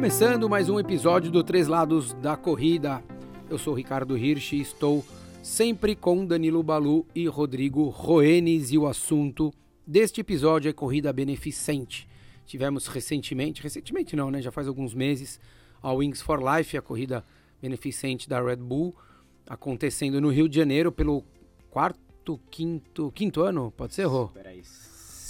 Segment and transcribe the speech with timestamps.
[0.00, 3.04] Começando mais um episódio do Três Lados da Corrida.
[3.50, 5.04] Eu sou Ricardo Hirsch e estou
[5.42, 9.52] sempre com Danilo Balu e Rodrigo Roenes e o assunto
[9.86, 12.08] deste episódio é corrida beneficente.
[12.46, 14.40] Tivemos recentemente, recentemente não, né?
[14.40, 15.38] Já faz alguns meses,
[15.82, 17.22] a Wings for Life, a corrida
[17.60, 18.96] beneficente da Red Bull,
[19.46, 21.22] acontecendo no Rio de Janeiro pelo
[21.68, 24.30] quarto, quinto, quinto ano, pode ser, Rô?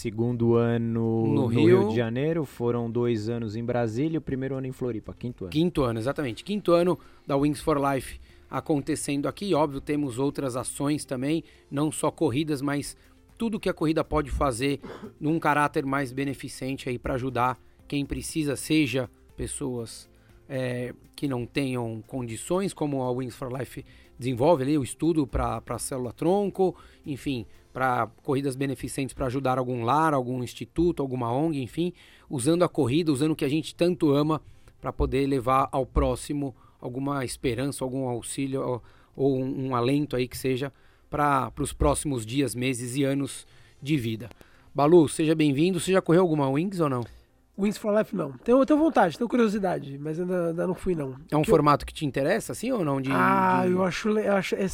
[0.01, 1.81] Segundo ano no, no Rio.
[1.81, 1.89] Rio.
[1.91, 5.53] de Janeiro, foram dois anos em Brasília e o primeiro ano em Floripa, quinto ano.
[5.53, 6.43] Quinto ano, exatamente.
[6.43, 9.53] Quinto ano da Wings for Life acontecendo aqui.
[9.53, 12.97] Óbvio, temos outras ações também, não só corridas, mas
[13.37, 14.81] tudo que a corrida pode fazer
[15.21, 20.09] num caráter mais beneficente aí para ajudar quem precisa, seja pessoas
[20.49, 23.85] é, que não tenham condições, como a Wings for Life
[24.21, 30.13] desenvolve ali, o estudo para célula tronco, enfim, para corridas beneficentes para ajudar algum lar,
[30.13, 31.95] algum instituto, alguma ONG, enfim,
[32.29, 34.43] usando a corrida, usando o que a gente tanto ama
[34.79, 38.83] para poder levar ao próximo alguma esperança, algum auxílio ou,
[39.17, 40.71] ou um, um, alento aí que seja
[41.09, 43.47] para os próximos dias, meses e anos
[43.81, 44.29] de vida.
[44.75, 45.81] Balu, seja bem-vindo.
[45.81, 47.20] Você já correu alguma Wings ou não?
[47.59, 48.33] Wings for Life não.
[48.33, 51.17] Tenho, tenho vontade, tenho curiosidade, mas ainda, ainda não fui não.
[51.31, 51.87] É um que formato eu...
[51.87, 53.01] que te interessa, assim ou não?
[53.01, 53.73] De, ah, de...
[53.73, 54.67] eu acho, eu acho é,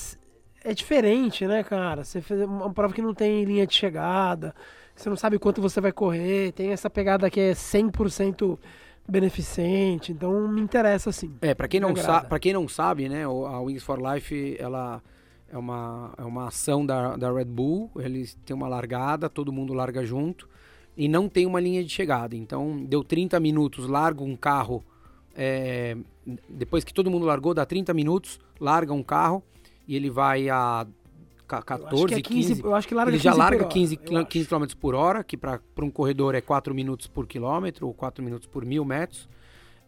[0.64, 2.04] é diferente, né, cara?
[2.04, 4.54] Você fez uma prova que não tem linha de chegada,
[4.94, 8.58] você não sabe quanto você vai correr, tem essa pegada que é 100%
[9.08, 11.36] beneficente, então me interessa sim.
[11.40, 15.00] É, para quem, não para quem não sabe, né, a Wings for Life, ela
[15.48, 19.72] é uma, é uma ação da, da Red Bull, eles têm uma largada, todo mundo
[19.72, 20.48] larga junto,
[20.96, 22.34] e não tem uma linha de chegada.
[22.34, 24.82] Então, deu 30 minutos, larga um carro,
[25.34, 25.96] é,
[26.48, 29.42] depois que todo mundo largou, dá 30 minutos, larga um carro,
[29.86, 30.86] e ele vai a
[31.46, 34.94] 14, é 15, 15, Eu acho que larga ele já larga 15, 15 km por
[34.94, 38.84] hora, que para um corredor é 4 minutos por quilômetro, ou 4 minutos por mil
[38.84, 39.28] metros.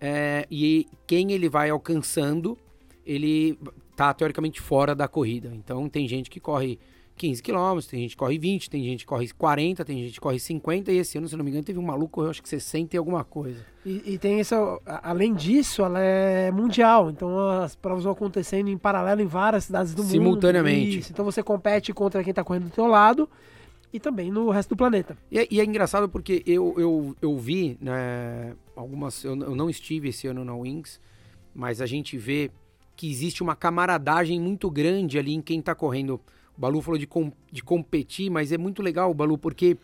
[0.01, 2.56] É, e quem ele vai alcançando,
[3.05, 3.59] ele
[3.97, 5.51] tá teoricamente fora da corrida.
[5.52, 6.79] Então tem gente que corre
[7.18, 10.20] 15 quilômetros, tem gente que corre 20, tem gente que corre 40, tem gente que
[10.20, 12.48] corre 50, e esse ano, se não me engano, teve um maluco, eu acho que
[12.48, 13.61] 60 e alguma coisa.
[13.84, 14.55] E, e tem isso,
[14.86, 19.95] além disso, ela é mundial, então as provas vão acontecendo em paralelo em várias cidades
[19.95, 20.20] do Simultaneamente.
[20.20, 20.80] mundo.
[20.80, 21.12] Simultaneamente.
[21.12, 23.29] Então você compete contra quem está correndo do teu lado
[23.92, 25.17] e também no resto do planeta.
[25.30, 29.68] E é, e é engraçado porque eu, eu, eu vi, né, algumas, eu, eu não
[29.68, 31.00] estive esse ano na Wings,
[31.55, 32.50] mas a gente vê
[32.95, 36.20] que existe uma camaradagem muito grande ali em quem está correndo
[36.58, 39.79] o Balu falou de, com, de competir, mas é muito legal, Balu, porque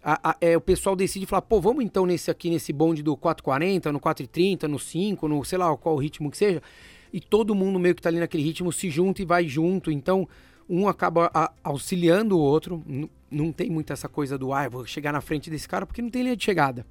[0.00, 3.16] a, a, é, o pessoal decide falar, pô, vamos então nesse aqui, nesse bonde do
[3.16, 6.62] 440, no 430, no 5, no sei lá qual ritmo que seja.
[7.12, 9.90] E todo mundo meio que tá ali naquele ritmo se junta e vai junto.
[9.90, 10.28] Então,
[10.70, 12.82] um acaba a, auxiliando o outro.
[12.86, 16.02] N não tem muito essa coisa do, ah, vou chegar na frente desse cara, porque
[16.02, 16.86] não tem linha de chegada.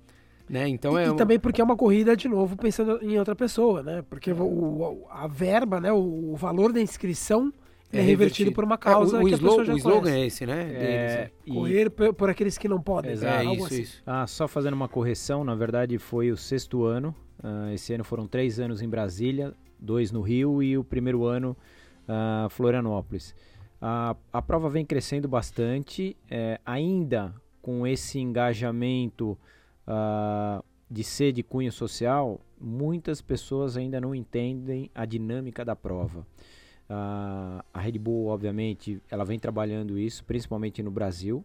[0.49, 0.67] Né?
[0.67, 3.81] Então e, é e também porque é uma corrida, de novo, pensando em outra pessoa,
[3.81, 4.03] né?
[4.09, 5.93] Porque o, a verba, né?
[5.93, 7.53] o, o valor da inscrição
[7.91, 10.71] é, é revertido por uma causa é, o, o, slogan, o slogan é esse, né?
[10.73, 11.53] É, e...
[11.53, 13.11] Correr por, por, aqueles que não podem.
[13.11, 13.47] Exato.
[13.47, 13.81] É, isso, assim.
[13.81, 14.03] isso.
[14.05, 17.15] Ah, só fazendo uma correção, na verdade foi o sexto ano.
[17.43, 21.57] Uh, esse ano foram três anos em Brasília, dois no Rio e o primeiro ano
[22.07, 23.35] uh, Florianópolis.
[23.81, 29.37] Uh, a prova vem crescendo bastante, é, ainda com esse engajamento
[30.89, 36.25] de ser de cunho social, muitas pessoas ainda não entendem a dinâmica da prova.
[36.91, 41.41] Uh, a Red Bull, obviamente, ela vem trabalhando isso, principalmente no Brasil.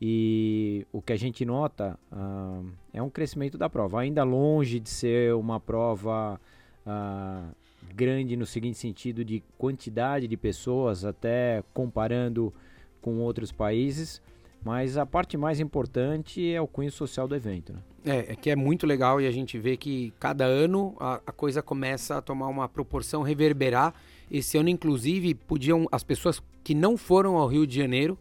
[0.00, 4.88] E o que a gente nota uh, é um crescimento da prova, ainda longe de
[4.88, 6.40] ser uma prova
[6.86, 7.54] uh,
[7.92, 12.54] grande no seguinte sentido de quantidade de pessoas, até comparando
[13.02, 14.22] com outros países.
[14.64, 17.72] Mas a parte mais importante é o cunho social do evento.
[17.72, 17.80] Né?
[18.06, 21.32] É, é que é muito legal e a gente vê que cada ano a, a
[21.32, 23.92] coisa começa a tomar uma proporção, reverberar
[24.30, 28.18] esse ano, inclusive, podiam as pessoas que não foram ao Rio de Janeiro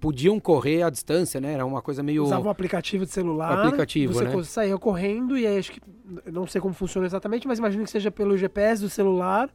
[0.00, 1.52] podiam correr à distância, né?
[1.52, 2.24] Era uma coisa meio.
[2.24, 3.66] Usava um aplicativo de celular.
[3.66, 4.42] aplicativo, você né?
[4.42, 5.80] saía correndo e aí acho que.
[6.32, 9.48] Não sei como funciona exatamente, mas imagino que seja pelo GPS do celular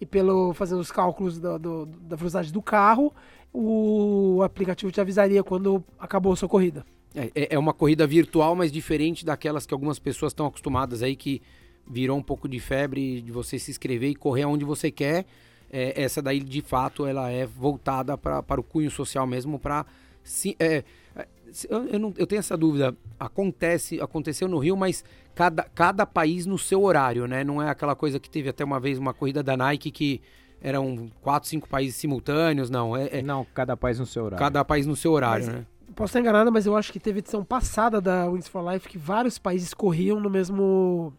[0.00, 3.14] e pelo fazendo os cálculos do, do, da velocidade do carro,
[3.52, 6.84] o aplicativo te avisaria quando acabou a sua corrida.
[7.14, 11.14] É, é, é uma corrida virtual, mas diferente daquelas que algumas pessoas estão acostumadas aí,
[11.14, 11.40] que
[11.88, 15.24] virou um pouco de febre de você se inscrever e correr aonde você quer
[15.72, 19.86] é, essa daí de fato ela é voltada pra, para o cunho social mesmo para
[20.60, 20.84] é,
[21.68, 22.96] eu, eu, não, eu tenho essa dúvida.
[23.18, 25.04] Acontece aconteceu no Rio mas
[25.34, 27.42] cada, cada país no seu horário né?
[27.42, 30.20] Não é aquela coisa que teve até uma vez uma corrida da Nike que
[30.60, 32.96] eram quatro cinco países simultâneos não.
[32.96, 34.38] É, é não cada país no seu horário.
[34.38, 35.66] cada país no seu horário mas, né?
[35.94, 38.98] posso estar enganado mas eu acho que teve edição passada da Wings for Life que
[38.98, 41.12] vários países corriam no mesmo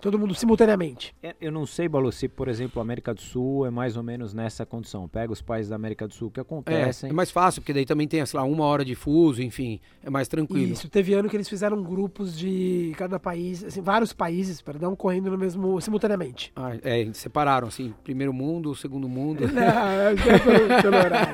[0.00, 1.14] todo mundo simultaneamente.
[1.22, 4.02] É, eu não sei, Balu, se, por exemplo, a América do Sul é mais ou
[4.02, 5.08] menos nessa condição.
[5.08, 7.08] Pega os países da América do Sul que acontecem.
[7.08, 9.80] É, é mais fácil, porque daí também tem, sei lá, uma hora de fuso, enfim,
[10.02, 10.72] é mais tranquilo.
[10.72, 15.30] Isso, teve ano que eles fizeram grupos de cada país, assim, vários países, perdão, correndo
[15.30, 16.52] no mesmo, simultaneamente.
[16.56, 19.46] Ah, é, separaram, assim, primeiro mundo, segundo mundo.
[19.52, 21.32] Não, é pelo, pelo horário.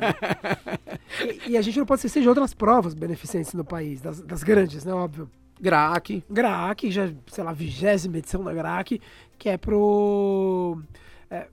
[1.20, 4.43] E, e, a gente não pode esquecer de outras provas beneficentes no país, das, das
[4.43, 5.28] grandes, né, óbvio.
[5.60, 6.25] GRAC.
[6.31, 9.00] GRAC, já, sei lá, vigésima edição da GRAC,
[9.38, 10.81] que é pro.
[11.31, 11.49] É,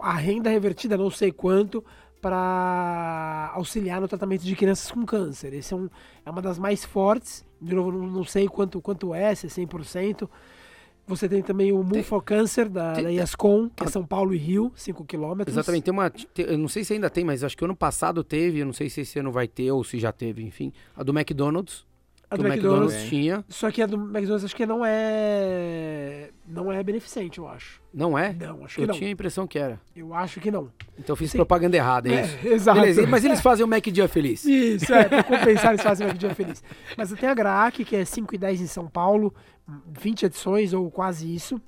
[0.00, 1.84] a renda revertida, não sei quanto,
[2.20, 5.52] para auxiliar no tratamento de crianças com câncer.
[5.52, 5.88] Esse é, um,
[6.24, 7.44] é uma das mais fortes.
[7.60, 10.28] De novo, não, sei quanto, quanto é, se é 100%.
[11.04, 14.38] Você tem também o Mufo Câncer da, tem, da IASCOM, que é São Paulo e
[14.38, 15.54] Rio, 5 quilômetros.
[15.54, 15.82] Exatamente.
[15.82, 16.08] Tem uma.
[16.08, 18.72] Tem, eu não sei se ainda tem, mas acho que ano passado teve, eu não
[18.72, 20.72] sei se esse ano vai ter ou se já teve, enfim.
[20.96, 21.84] A do McDonald's,
[22.32, 23.44] a do, do McDonald's, McDonald's tinha.
[23.46, 26.30] Só que a do McDonald's acho que não é.
[26.46, 27.80] Não é beneficente, eu acho.
[27.92, 28.32] Não é?
[28.32, 28.94] Não, acho eu que não.
[28.94, 29.78] Eu tinha a impressão que era.
[29.94, 30.70] Eu acho que não.
[30.98, 31.38] Então eu fiz Sim.
[31.38, 32.48] propaganda errada, é, é isso?
[32.48, 32.80] Exato.
[32.80, 34.44] Beleza, mas eles fazem o Mac Dia Feliz.
[34.46, 36.64] Isso, é, pra compensar eles fazem o Mac Dia Feliz.
[36.96, 39.34] Mas tem a GRAC, que é 5 e 10 em São Paulo,
[40.00, 41.60] 20 edições ou quase isso.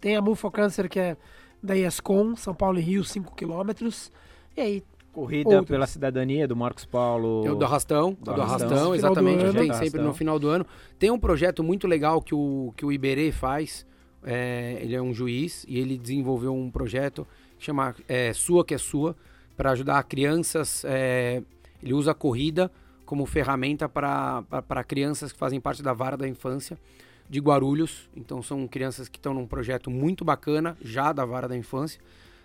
[0.00, 1.16] Tem a Mufo Cancer, que é
[1.60, 4.12] da ESCOM, São Paulo e Rio, 5 quilômetros.
[4.56, 4.84] E aí
[5.16, 5.70] Corrida Outros.
[5.70, 7.50] pela cidadania do Marcos Paulo.
[7.50, 9.44] O do Arrastão, do, do Arrastão, Arrastão exatamente.
[9.44, 10.66] A gente tem sempre no final do ano.
[10.98, 13.86] Tem um projeto muito legal que o, que o Iberê faz.
[14.22, 17.26] É, ele é um juiz e ele desenvolveu um projeto
[17.58, 19.16] que chama é, Sua que é Sua,
[19.56, 20.84] para ajudar crianças.
[20.84, 21.42] É,
[21.82, 22.70] ele usa a corrida
[23.06, 26.78] como ferramenta para crianças que fazem parte da vara da infância
[27.26, 28.10] de Guarulhos.
[28.14, 31.98] Então são crianças que estão num projeto muito bacana, já da vara da infância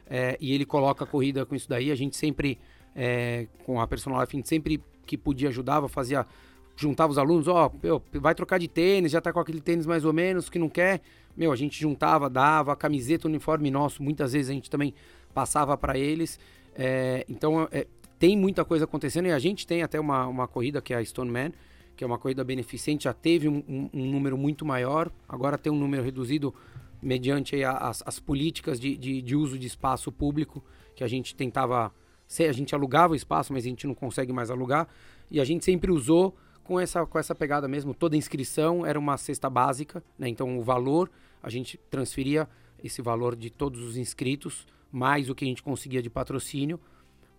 [0.10, 1.92] é, e ele coloca a corrida com isso daí.
[1.92, 2.60] A gente sempre,
[2.96, 6.26] é, com a Personal Life, a gente sempre que podia ajudava, fazia,
[6.76, 10.06] juntava os alunos, ó, oh, vai trocar de tênis, já tá com aquele tênis mais
[10.06, 11.02] ou menos, que não quer.
[11.36, 14.94] Meu, a gente juntava, dava, camiseta, uniforme nosso, muitas vezes a gente também
[15.34, 16.40] passava para eles.
[16.76, 17.88] É, então, é,
[18.20, 21.06] tem muita coisa acontecendo e a gente tem até uma, uma corrida que é a
[21.06, 21.52] Stone Man,
[21.96, 25.72] que é uma corrida beneficente, já teve um, um, um número muito maior, agora tem
[25.72, 26.54] um número reduzido
[27.02, 30.64] mediante as, as, políticas de, de, de, uso de espaço público,
[30.96, 31.94] que a gente tentava.
[32.40, 34.88] A gente alugava o espaço, mas a gente não consegue mais alugar.
[35.30, 37.94] E a gente sempre usou com essa, com essa pegada mesmo.
[37.94, 40.30] Toda inscrição era uma cesta básica, né?
[40.30, 41.12] então o valor,
[41.44, 42.48] a gente transferia
[42.82, 46.80] esse valor de todos os inscritos, mais o que a gente conseguia de patrocínio,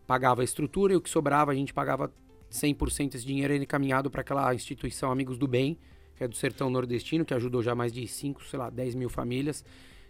[0.06, 2.12] pagava a estrutura e o que sobrava a gente pagava
[2.50, 5.79] 100% esse dinheiro encaminhado para aquela instituição Amigos do Bem,
[6.17, 9.09] que é do sertão nordestino, que ajudou já mais de 5, sei lá, 10 mil
[9.09, 9.64] famílias,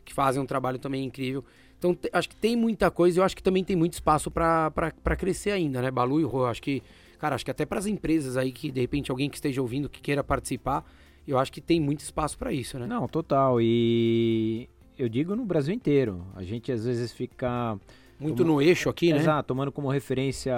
[0.05, 1.45] que fazem um trabalho também incrível.
[1.79, 4.71] Então, acho que tem muita coisa e eu acho que também tem muito espaço para
[5.19, 5.91] crescer ainda, né?
[5.91, 6.83] Balu e Rô, acho que,
[7.19, 9.89] cara, acho que até para as empresas aí que, de repente, alguém que esteja ouvindo,
[9.89, 10.85] que queira participar,
[11.27, 12.87] eu acho que tem muito espaço para isso, né?
[12.87, 13.61] Não, total.
[13.61, 16.25] E eu digo no Brasil inteiro.
[16.35, 17.77] A gente às vezes fica
[18.23, 19.19] muito no eixo aqui, né?
[19.19, 20.55] Exato, tomando como referência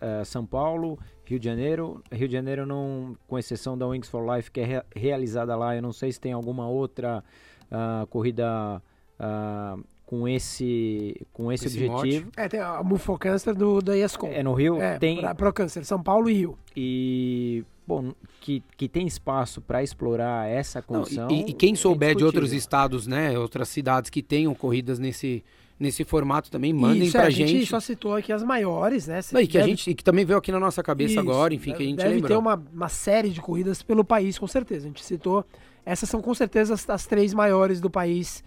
[0.00, 2.02] é, São Paulo, Rio de Janeiro.
[2.12, 5.76] Rio de Janeiro, não, com exceção da Wings for Life, que é re realizada lá,
[5.76, 7.22] eu não sei se tem alguma outra
[7.70, 8.82] uh, corrida
[9.18, 12.26] uh, com esse, com esse, esse objetivo.
[12.26, 12.32] Mote.
[12.36, 14.28] É, tem a Mufo Câncer do, da ESCOM.
[14.28, 14.80] É no Rio?
[14.80, 15.20] É, tem...
[15.34, 16.58] Pro Câncer, São Paulo e Rio.
[16.74, 18.12] E bom,
[18.42, 21.26] que, que tem espaço para explorar essa condição.
[21.26, 25.42] Não, e, e, quem souber de outros estados, né, outras cidades que tenham corridas nesse
[25.80, 27.44] nesse formato também, mandem Isso, pra é, gente.
[27.44, 29.20] A gente só citou aqui as maiores, né?
[29.30, 29.64] Não, e que deve...
[29.64, 31.82] a gente e que também veio aqui na nossa cabeça Isso, agora, enfim, deve, que
[31.84, 32.28] a gente deve lembrou.
[32.30, 34.86] ter uma, uma série de corridas pelo país, com certeza.
[34.86, 35.44] A gente citou.
[35.86, 38.42] Essas são com certeza as, as três maiores do país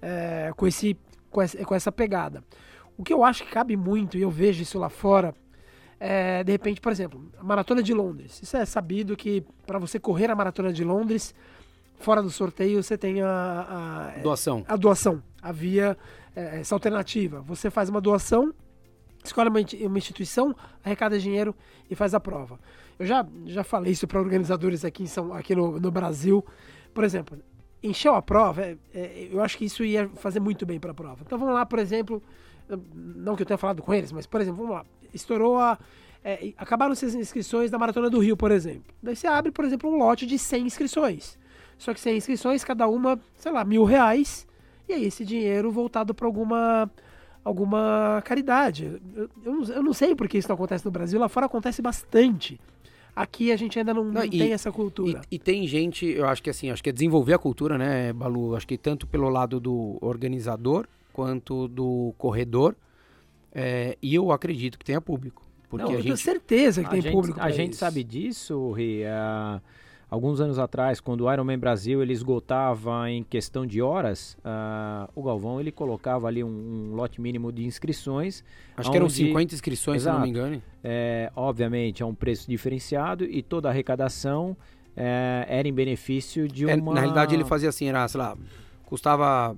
[0.00, 0.96] é, com, esse,
[1.30, 2.42] com, essa, com essa pegada.
[2.96, 5.34] O que eu acho que cabe muito, e eu vejo isso lá fora,
[6.00, 8.40] é, de repente, por exemplo, a Maratona de Londres.
[8.42, 11.34] Isso é sabido que para você correr a Maratona de Londres,
[11.98, 14.64] fora do sorteio, você tem a, a doação.
[14.66, 15.22] A doação.
[15.42, 15.96] Havia
[16.34, 17.42] é, essa alternativa.
[17.42, 18.54] Você faz uma doação,
[19.22, 21.54] escolhe uma, uma instituição, arrecada dinheiro
[21.90, 22.58] e faz a prova.
[22.98, 26.42] Eu já, já falei isso para organizadores aqui, em São, aqui no, no Brasil.
[26.94, 27.38] Por exemplo,
[27.82, 30.94] encheu a prova, é, é, eu acho que isso ia fazer muito bem para a
[30.94, 31.22] prova.
[31.26, 32.22] Então vamos lá, por exemplo,
[32.94, 35.78] não que eu tenha falado com eles, mas por exemplo, vamos lá, estourou a.
[36.22, 38.94] É, acabaram as inscrições da Maratona do Rio, por exemplo.
[39.02, 41.38] Daí você abre, por exemplo, um lote de 100 inscrições.
[41.78, 44.46] Só que 100 inscrições, cada uma, sei lá, mil reais.
[44.86, 46.90] E aí esse dinheiro voltado para alguma
[47.44, 49.00] alguma caridade.
[49.14, 52.60] Eu, eu, eu, não sei porque isso não acontece no Brasil, lá fora acontece bastante.
[53.14, 55.20] Aqui a gente ainda não, não, e, tem essa cultura.
[55.30, 58.12] E, e, tem gente, eu acho que assim, acho que é desenvolver a cultura, né,
[58.12, 58.54] Balu?
[58.54, 62.76] Acho que tanto pelo lado do organizador quanto do corredor.
[63.52, 65.42] É, e eu acredito que tenha público.
[65.68, 67.40] Porque não, a eu gente, tenho certeza que tem gente, público.
[67.40, 69.04] A gente sabe disso, Ri.
[69.06, 69.60] A
[70.10, 75.22] alguns anos atrás, quando o Ironman Brasil ele esgotava em questão de horas, uh, o
[75.22, 78.42] Galvão ele colocava ali um, um lote mínimo de inscrições.
[78.76, 80.62] Acho onde, que eram 50 inscrições, exato, se não me engano.
[80.82, 84.56] É, obviamente, é um preço diferenciado e toda a arrecadação
[84.96, 86.72] é, era em benefício de uma...
[86.72, 88.36] É, na realidade, ele fazia assim, era, sei lá,
[88.84, 89.56] custava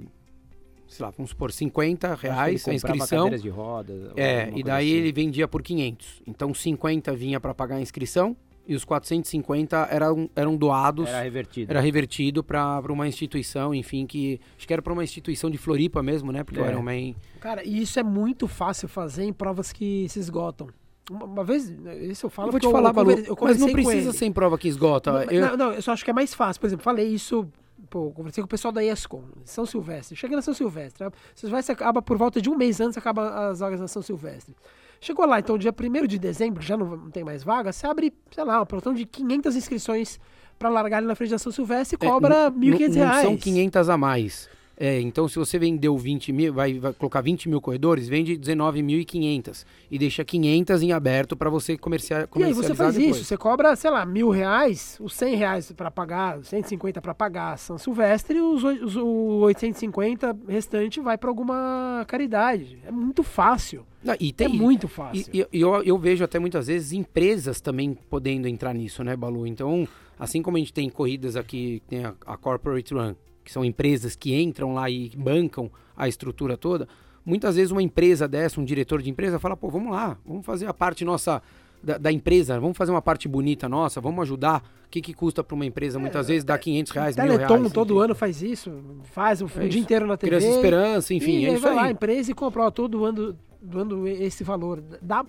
[0.93, 3.31] sei lá, vamos supor, 50 reais a inscrição.
[3.31, 4.13] de rodas.
[4.17, 4.99] É, e daí assim.
[4.99, 6.23] ele vendia por 500.
[6.27, 11.09] Então 50 vinha para pagar a inscrição e os 450 eram, eram doados.
[11.09, 11.71] Era revertido.
[11.71, 14.41] Era revertido para uma instituição, enfim, que.
[14.57, 16.45] Acho que era para uma instituição de Floripa mesmo, né?
[16.45, 16.63] Porque é.
[16.63, 17.17] o Ironman.
[17.41, 20.69] Cara, e isso é muito fácil fazer em provas que se esgotam.
[21.11, 21.69] Uma, uma vez,
[22.03, 22.49] isso eu falo.
[22.49, 25.13] Eu vou te falar, eu, Balu, eu mas não precisa ser em prova que esgota.
[25.13, 25.41] Não, eu...
[25.41, 26.61] Não, não, eu só acho que é mais fácil.
[26.61, 27.49] Por exemplo, falei isso
[27.89, 30.17] pô, conversei com o pessoal da ESCOM, São Silvestre.
[30.17, 31.05] Chega na São Silvestre.
[31.35, 34.55] São Silvestre acaba por volta de um mês antes, acaba as vagas na São Silvestre.
[35.01, 38.45] Chegou lá, então, dia 1 de dezembro, já não, tem mais vaga, você abre, sei
[38.45, 40.21] lá, um pelotão de 500 inscrições
[40.59, 42.95] para largar ali na frente da São Silvestre e cobra é, R$ 1.500.
[42.95, 44.49] Não são 500 a mais.
[44.77, 49.65] É, então, se você vendeu 20 mil, vai, vai colocar 20 mil corredores, vende 19.500
[49.91, 53.17] e deixa 500 em aberto para você comerciar, comercializar E aí você faz depois.
[53.17, 57.59] isso, você cobra, sei lá, mil reais, os 100 reais para pagar, 150 para pagar
[57.59, 62.79] São Silvestre e os, os, os 850 restante vai para alguma caridade.
[62.87, 63.87] É muito fácil.
[64.03, 65.31] Não, e tem, é muito fácil.
[65.33, 69.47] E, e eu, eu vejo até muitas vezes empresas também podendo entrar nisso, né, Balu?
[69.47, 69.87] Então,
[70.19, 74.17] assim como a gente tem corridas aqui, tem a, a Corporate Run, que são empresas
[74.17, 76.89] que entram lá e bancam a estrutura toda,
[77.25, 80.67] muitas vezes uma empresa dessa, um diretor de empresa, fala, pô, vamos lá, vamos fazer
[80.67, 81.43] a parte nossa
[81.83, 84.63] da, da empresa, vamos fazer uma parte bonita nossa, vamos ajudar.
[84.87, 87.49] O que, que custa para uma empresa muitas é, vezes dar 500 reais, Teleton mil
[87.49, 87.73] reais?
[87.73, 88.05] todo enfim.
[88.05, 88.71] ano faz isso,
[89.05, 90.37] faz o, é dia inteiro na TV.
[90.37, 91.77] Criança Esperança, enfim, e é isso vai aí.
[91.77, 94.83] lá, a empresa e compra todo ano dando esse valor.
[95.01, 95.25] Dá,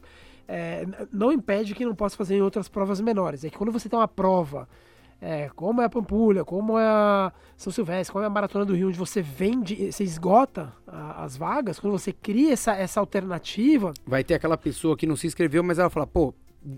[0.48, 3.46] é, não impede que não possa fazer em outras provas menores.
[3.46, 4.68] É que quando você tem uma prova
[5.24, 8.76] é, como é a Pampulha, como é a São Silvestre, como é a Maratona do
[8.76, 13.94] Rio, onde você vende, você esgota a, as vagas, quando você cria essa, essa alternativa.
[14.06, 16.34] Vai ter aquela pessoa que não se inscreveu, mas ela fala, pô,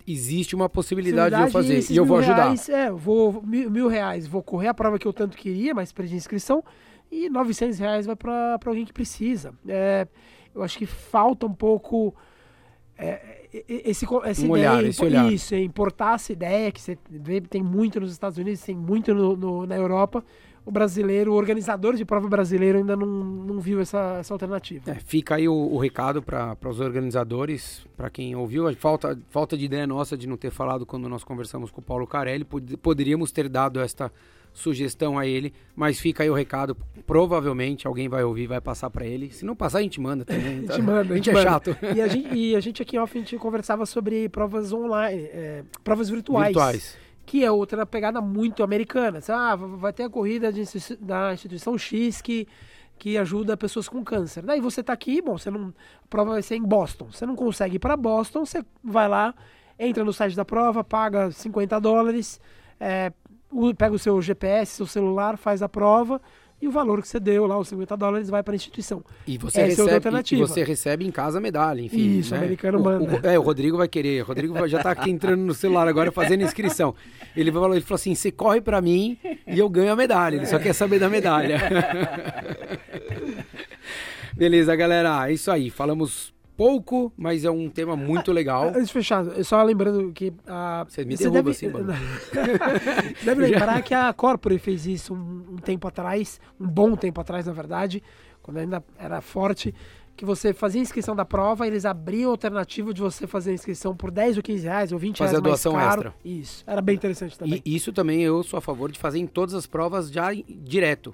[0.05, 2.43] existe uma possibilidade, de eu fazer e eu vou ajudar.
[2.43, 5.91] Reais, é, vou mil, mil, reais, vou correr a prova que eu tanto queria, mas
[5.91, 6.63] perdi inscrição,
[7.11, 9.55] e 900 reais vai para alguém que precisa.
[9.67, 10.07] É,
[10.53, 12.15] eu acho que falta um pouco.
[12.95, 15.31] É, esse, essa um ideia, olhar, esse olhar.
[15.31, 19.13] isso, é importar essa ideia que você vê, tem muito nos Estados Unidos, tem muito
[19.13, 20.23] no, no, na Europa.
[20.65, 24.89] O brasileiro, o organizador de prova brasileiro ainda não, não viu essa, essa alternativa.
[24.89, 28.67] É, fica aí o, o recado para os organizadores, para quem ouviu.
[28.67, 31.83] A falta, falta de ideia nossa de não ter falado quando nós conversamos com o
[31.83, 32.43] Paulo Carelli.
[32.43, 34.11] Pod, poderíamos ter dado esta
[34.55, 36.75] sugestão a ele, mas fica aí o recado.
[37.05, 39.29] Provavelmente alguém vai ouvir, vai passar para ele.
[39.29, 40.47] Se não passar, a gente manda também.
[40.47, 40.81] a gente tá?
[40.81, 41.77] manda, a gente, a gente é chato.
[41.95, 45.63] E a, gente, e a gente aqui off, a gente conversava sobre provas online, é,
[45.83, 46.47] provas virtuais.
[46.47, 46.97] Virtuais.
[47.25, 49.19] Que é outra pegada muito americana.
[49.27, 50.63] Ah, vai ter a corrida de,
[51.01, 52.47] da instituição X que
[52.97, 54.41] que ajuda pessoas com câncer.
[54.41, 57.11] Daí você está aqui, bom, você não, a prova vai ser em Boston.
[57.11, 59.35] Você não consegue ir para Boston, você vai lá,
[59.77, 62.39] entra no site da prova, paga 50 dólares,
[62.79, 63.11] é,
[63.77, 66.19] pega o seu GPS, seu celular, faz a prova
[66.61, 69.03] e o valor que você deu lá, os 50 dólares, vai para a instituição.
[69.27, 72.19] E você, Essa é recebe, é e você recebe em casa a medalha, enfim.
[72.19, 72.39] Isso, né?
[72.39, 73.21] o americano manda.
[73.21, 74.23] O, é, o Rodrigo vai querer.
[74.23, 76.95] O Rodrigo já está aqui entrando no celular agora fazendo inscrição.
[77.35, 80.37] Ele falou, ele falou assim: você corre para mim e eu ganho a medalha.
[80.37, 81.59] Ele só quer saber da medalha.
[84.33, 85.29] Beleza, galera.
[85.29, 85.69] É isso aí.
[85.69, 88.69] Falamos pouco, mas é um tema muito legal.
[88.69, 90.85] Antes de fechar, só lembrando que a.
[90.87, 91.93] Você me derruba deve, assim, mano.
[93.23, 97.45] deve lembrar que a Corpore fez isso um, um, tempo atrás, um bom tempo atrás,
[97.45, 98.01] na verdade,
[98.41, 99.73] quando ainda era forte,
[100.15, 103.95] que você fazia inscrição da prova, eles abriam a alternativa de você fazer a inscrição
[103.95, 106.01] por 10 ou 15 reais ou 20 fazer reais a doação caro.
[106.07, 106.15] extra.
[106.23, 107.61] Isso, era bem interessante também.
[107.65, 111.13] E isso também eu sou a favor de fazer em todas as provas já direto.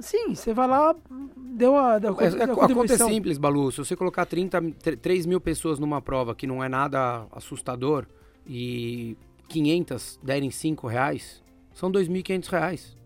[0.00, 0.94] Sim, você vai lá,
[1.36, 1.98] deu a.
[1.98, 3.70] Deu a, é, a, a conta é simples, Balu.
[3.70, 4.60] Se você colocar 30,
[5.00, 8.06] 3 mil pessoas numa prova que não é nada assustador
[8.46, 9.16] e
[9.48, 12.96] 500 derem 5 reais, são 2.500 reais.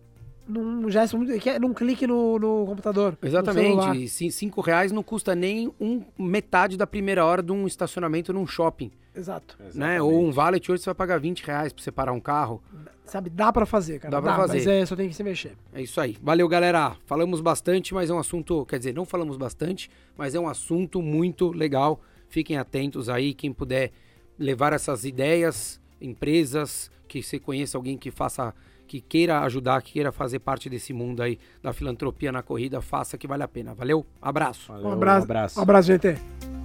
[0.47, 1.17] Num gesto,
[1.59, 3.17] num clique no, no computador.
[3.21, 4.07] Exatamente.
[4.07, 8.89] 5 reais não custa nem um, metade da primeira hora de um estacionamento num shopping.
[9.13, 9.57] Exato.
[9.73, 10.01] Né?
[10.01, 12.63] Ou um valet hoje você vai pagar 20 reais pra você parar um carro.
[13.07, 14.11] Sabe, dá para fazer, cara.
[14.11, 14.57] Dá pra dá, fazer.
[14.57, 15.55] Mas é, só tem que se mexer.
[15.73, 16.17] É isso aí.
[16.21, 16.95] Valeu, galera.
[17.05, 18.65] Falamos bastante, mas é um assunto.
[18.65, 22.01] Quer dizer, não falamos bastante, mas é um assunto muito legal.
[22.27, 23.91] Fiquem atentos aí, quem puder
[24.37, 28.53] levar essas ideias, empresas, que você conheça alguém que faça,
[28.85, 33.17] que queira ajudar, que queira fazer parte desse mundo aí da filantropia na corrida, faça
[33.17, 33.73] que vale a pena.
[33.73, 34.05] Valeu?
[34.21, 34.67] Abraço.
[34.67, 35.21] Valeu, um abraço.
[35.21, 36.56] Um abraço, um abraço gente.